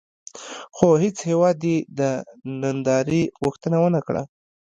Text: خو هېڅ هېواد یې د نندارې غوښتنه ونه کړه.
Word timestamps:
خو 0.75 0.87
هېڅ 1.03 1.17
هېواد 1.29 1.59
یې 1.69 1.77
د 1.99 2.01
نندارې 2.61 3.21
غوښتنه 3.41 3.77
ونه 3.81 4.01
کړه. 4.07 4.23